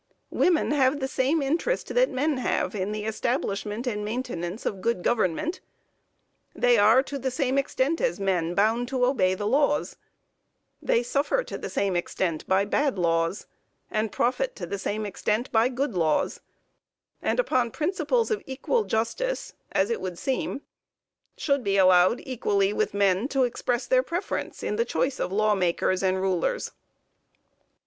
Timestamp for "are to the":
6.79-7.29